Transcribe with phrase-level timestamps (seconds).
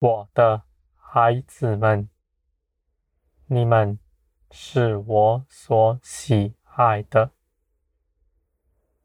[0.00, 0.62] 我的
[0.96, 2.08] 孩子们，
[3.48, 3.98] 你们
[4.50, 7.32] 是我所喜爱的，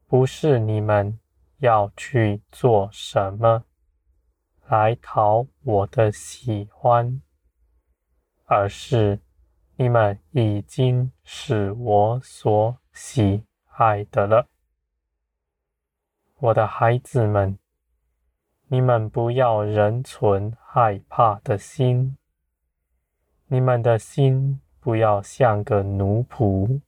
[0.06, 1.20] 不是你们
[1.58, 3.64] 要去做什么
[4.68, 7.20] 来讨我的喜欢，
[8.46, 9.20] 而是
[9.74, 14.48] 你们已经是我所喜爱的了。
[16.38, 17.58] 我的孩子们，
[18.68, 22.18] 你们不要人存害怕的心，
[23.46, 26.82] 你们的心不要像个奴仆。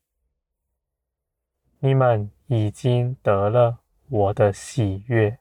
[1.78, 3.78] 你们已经得了
[4.10, 5.38] 我的喜悦，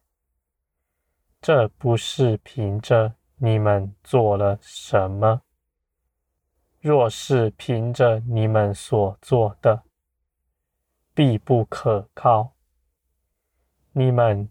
[1.41, 5.41] 这不是凭着你们做了什么，
[6.79, 9.83] 若是凭着你们所做的，
[11.13, 12.53] 必不可靠。
[13.91, 14.49] 你们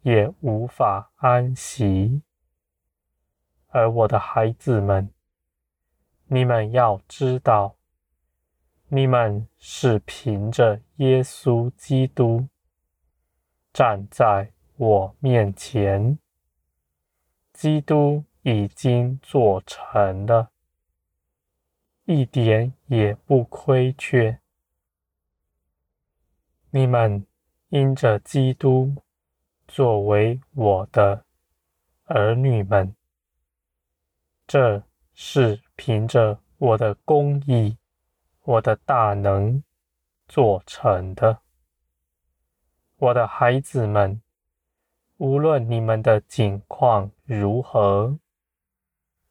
[0.00, 2.22] 也无法安息，
[3.74, 5.10] 而我的孩子们，
[6.26, 7.74] 你们要知道，
[8.86, 12.46] 你们是凭着耶稣基督
[13.72, 16.16] 站在我面前，
[17.52, 20.52] 基督已经做成了，
[22.04, 24.38] 一点也不亏缺，
[26.70, 27.26] 你们。
[27.70, 29.02] 因着基督
[29.66, 31.24] 作为我的
[32.04, 32.94] 儿女们，
[34.46, 37.78] 这是凭着我的公义、
[38.42, 39.62] 我的大能
[40.28, 41.40] 做成的。
[42.96, 44.22] 我的孩子们，
[45.16, 48.18] 无论你们的境况如何，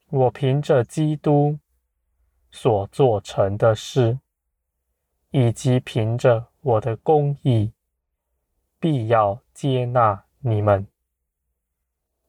[0.10, 1.60] 我凭着基督
[2.52, 4.20] 所做成的事，
[5.32, 7.74] 以及凭着我的公义。
[8.80, 10.86] 必要接纳你们，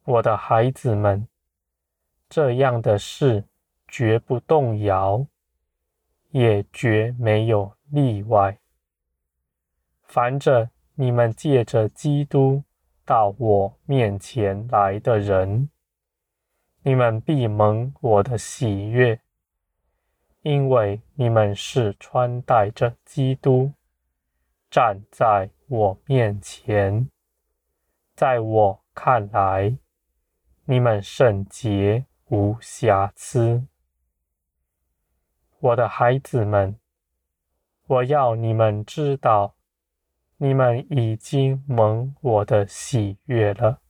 [0.04, 1.26] 我的孩子们，
[2.34, 3.44] 这样的事
[3.86, 5.24] 绝不动摇，
[6.30, 8.58] 也绝没有例外。
[10.02, 12.64] 凡着你们借着基督
[13.04, 15.70] 到我面前来的人，
[16.82, 19.20] 你们必蒙我的喜悦，
[20.42, 23.70] 因为你们是穿戴着基督，
[24.68, 27.08] 站在我面前，
[28.16, 29.78] 在我看来，
[30.64, 33.64] 你们圣洁无瑕疵。
[35.60, 36.76] 我的孩子们，
[37.86, 39.54] 我要你们知道，
[40.38, 43.80] 你们已经蒙我的喜悦了。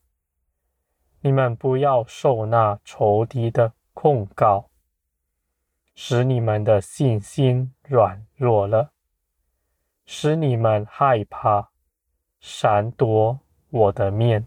[1.22, 4.68] 你们不要受那仇敌的控告，
[5.94, 8.92] 使你们的信心软弱了。
[10.04, 11.70] 使你们害怕，
[12.40, 13.40] 闪躲
[13.70, 14.46] 我的面，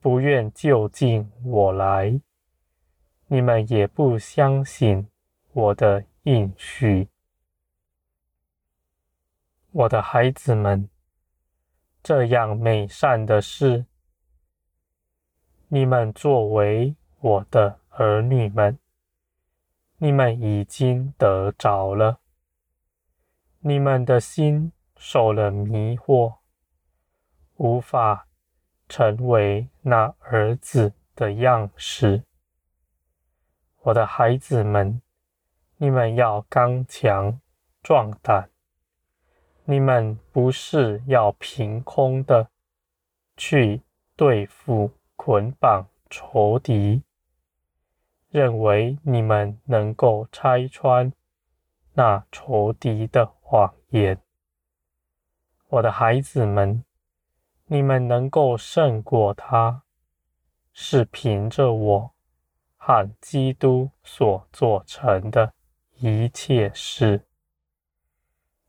[0.00, 2.20] 不愿就近我来。
[3.34, 5.08] 你们也不相信
[5.50, 7.08] 我的应许，
[9.72, 10.88] 我的孩子们，
[12.00, 13.86] 这样美善的事，
[15.66, 18.78] 你们作为我的儿女们，
[19.98, 22.20] 你们已经得着了。
[23.58, 26.36] 你们的心受了迷惑，
[27.56, 28.28] 无法
[28.88, 32.22] 成为那儿子的样式。
[33.84, 35.02] 我的孩子们，
[35.76, 37.38] 你们要刚强
[37.82, 38.48] 壮胆。
[39.64, 42.48] 你们不是要凭空的
[43.36, 43.82] 去
[44.16, 47.02] 对付捆绑仇敌，
[48.30, 51.12] 认为你们能够拆穿
[51.92, 54.18] 那仇敌的谎言，
[55.68, 56.82] 我的孩子们，
[57.66, 59.82] 你们能够胜过他，
[60.72, 62.13] 是凭着我
[62.86, 65.54] 和基督所做成的
[66.00, 67.22] 一切事。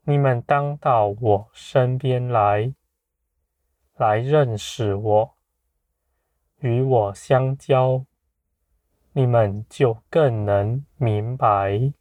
[0.04, 2.72] 你们当到我身边来，
[3.96, 5.34] 来认识我，
[6.60, 8.06] 与我相交，
[9.12, 11.92] 你们就更能明白。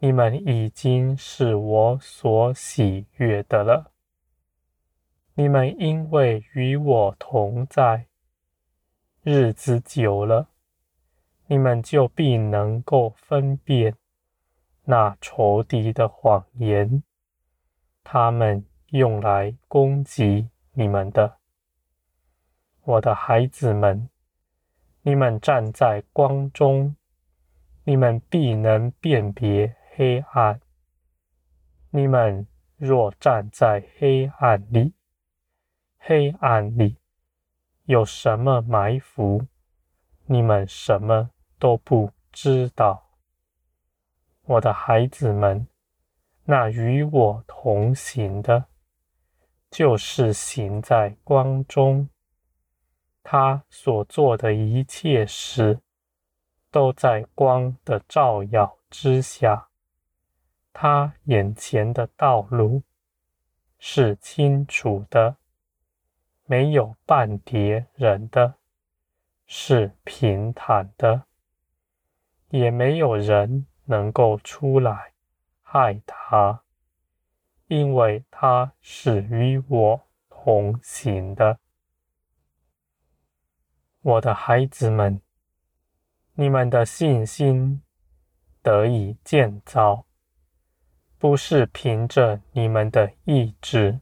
[0.00, 3.92] 你们已经是我所喜悦的了。
[5.32, 8.06] 你们因为与我同在，
[9.22, 10.48] 日子久了，
[11.46, 13.96] 你们就必能够分辨
[14.84, 17.02] 那仇敌的谎言，
[18.02, 21.38] 他们用来攻击你们的。
[22.84, 24.08] 我的孩子们，
[25.02, 26.96] 你们站在光中，
[27.84, 29.76] 你们必能辨别。
[29.94, 30.58] 黑暗，
[31.90, 32.46] 你们
[32.78, 34.94] 若站在黑暗里，
[35.98, 36.96] 黑暗里
[37.84, 39.46] 有什么埋伏，
[40.26, 43.10] 你们什么都不知道。
[44.44, 45.66] 我的孩子们，
[46.44, 48.64] 那与我同行的，
[49.70, 52.08] 就是行在光中。
[53.22, 55.80] 他所做的一切事，
[56.70, 59.68] 都在光的照耀之下。
[60.72, 62.82] 他眼前的道路
[63.78, 65.36] 是清楚的，
[66.46, 68.54] 没有半点人的。
[69.54, 71.24] 是平坦的，
[72.48, 75.12] 也没有人能够出来
[75.60, 76.62] 害他，
[77.66, 81.58] 因为他是与我同行的。
[84.00, 85.20] 我的孩子们，
[86.32, 87.82] 你们的信心
[88.62, 90.06] 得以建造，
[91.18, 94.00] 不是凭着你们的意志，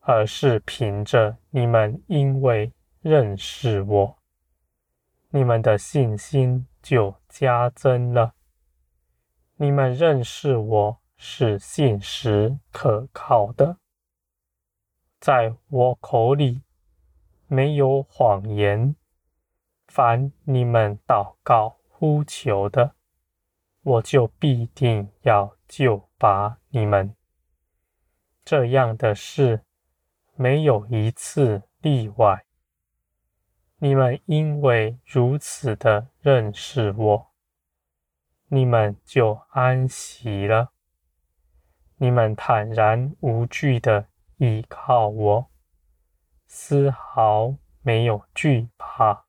[0.00, 2.72] 而是凭着你们因为
[3.02, 4.21] 认识我。
[5.34, 8.34] 你们的信心就加增了。
[9.56, 13.78] 你们认识我是信实可靠的，
[15.18, 16.62] 在我口里
[17.46, 18.94] 没有谎言。
[19.86, 22.94] 凡你们祷告呼求的，
[23.82, 27.16] 我就必定要救拔你们。
[28.44, 29.64] 这样的事
[30.34, 32.44] 没有一次例外。
[33.84, 37.32] 你们因为如此的认识我，
[38.46, 40.70] 你们就安息了。
[41.96, 44.06] 你们坦然无惧的
[44.36, 45.50] 依靠我，
[46.46, 49.24] 丝毫没有惧怕，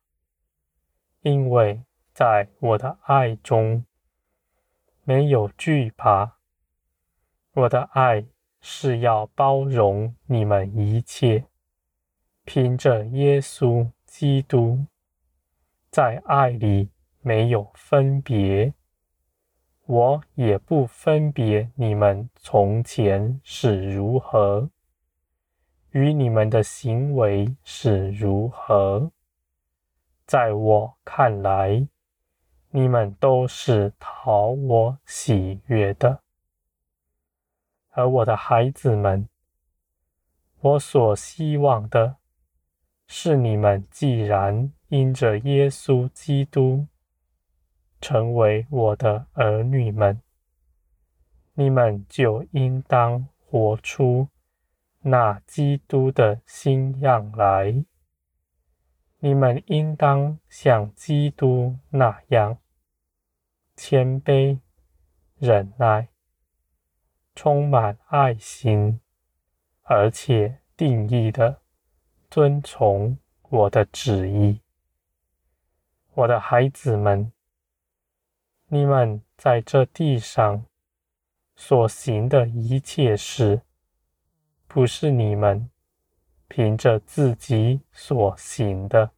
[1.22, 3.84] 因为在我的爱中
[5.02, 6.36] 没有惧怕。
[7.54, 8.24] 我的爱
[8.60, 11.46] 是要包容你们一切，
[12.44, 13.90] 凭着耶稣。
[14.16, 14.86] 基督
[15.90, 16.88] 在爱里
[17.20, 18.72] 没有分别，
[19.86, 24.70] 我也不分别你们从前是如何，
[25.90, 29.10] 与你们的行为是如何。
[30.24, 31.84] 在我看来，
[32.70, 36.20] 你们都是讨我喜悦的。
[37.90, 39.28] 而我的孩子们，
[40.60, 42.18] 我所希望的。
[43.06, 46.86] 是你们既然因着耶稣基督
[48.00, 50.20] 成为我的儿女们，
[51.54, 54.28] 你们就应当活出
[55.00, 57.84] 那基督的新样来。
[59.18, 62.58] 你们应当像基督那样
[63.74, 64.60] 谦卑、
[65.38, 66.08] 忍耐、
[67.34, 69.00] 充满爱心，
[69.82, 71.63] 而且定义的。
[72.34, 73.16] 遵从
[73.48, 74.60] 我的旨意，
[76.14, 77.30] 我的孩子们，
[78.66, 80.66] 你们在这地上
[81.54, 83.62] 所行的一切事，
[84.66, 85.70] 不是你们
[86.48, 89.12] 凭着自己所行的，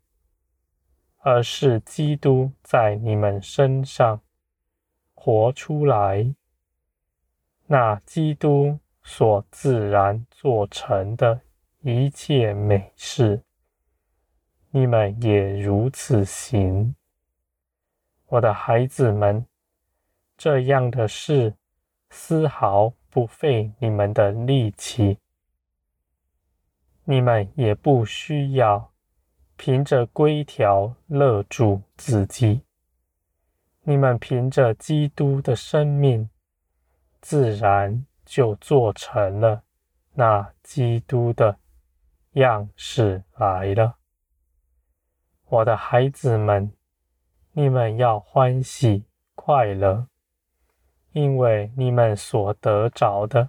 [1.21, 4.21] 而是基督在你们身上
[5.15, 6.35] 活出来，
[7.65, 11.46] 那基督所自然做成的。
[11.89, 13.45] 一切美事，
[14.71, 16.97] 你们也如此行，
[18.27, 19.47] 我的孩子们。
[20.37, 21.55] 这样的事
[22.11, 25.19] 丝毫不费你们的力气，
[27.05, 28.93] 你们也不需要
[29.57, 32.63] 凭着规条勒住自己。
[33.83, 36.29] 你们凭着基督的生命，
[37.21, 39.63] 自然就做成了
[40.15, 41.57] 那基督的。
[42.37, 43.97] 样式来了，
[45.47, 46.71] 我的孩子们，
[47.53, 50.07] 你们要欢喜快乐，
[51.13, 53.49] 因为你们所得着的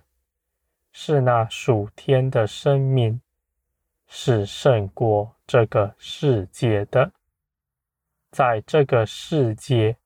[0.93, 3.19] 是那属天的生命，
[4.07, 7.11] 是胜过这个世界的。
[8.31, 9.97] 在这个世界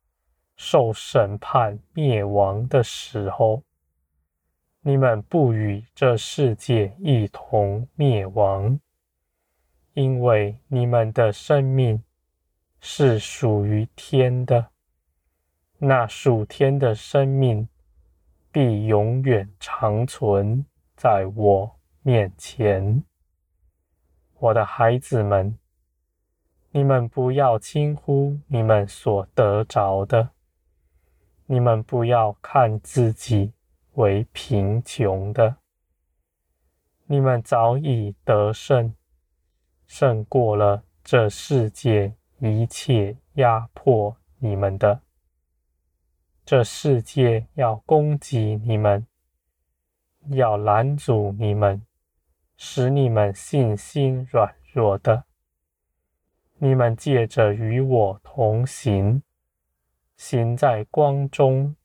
[0.55, 3.61] 受审判灭亡的时候。
[4.83, 8.79] 你们不与这世界一同灭亡，
[9.93, 12.01] 因为你们的生命
[12.79, 14.69] 是属于天的。
[15.77, 17.69] 那属天的生命
[18.51, 23.03] 必永远长存在我面前。
[24.39, 25.59] 我的孩子们，
[26.71, 30.29] 你们不要轻忽你们所得着的，
[31.45, 33.53] 你们不要看自己。
[33.93, 35.57] 为贫穷的，
[37.05, 38.93] 你们早已得胜，
[39.85, 45.01] 胜过了这世界一切压迫你们的。
[46.45, 49.05] 这世界要攻击你们，
[50.29, 51.85] 要拦阻你们，
[52.57, 55.25] 使你们信心软弱的。
[56.57, 59.21] 你们借着与我同行，
[60.15, 61.75] 行在光中，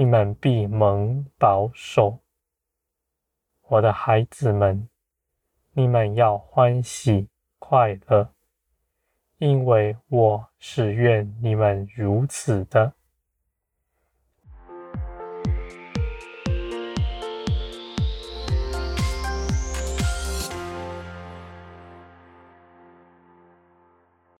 [0.00, 2.20] 你们必蒙保守。
[3.62, 4.88] 我的孩子们，
[5.72, 7.26] 你们要欢喜
[7.58, 8.32] 快乐，
[9.38, 12.92] 因为我是愿你们如此的。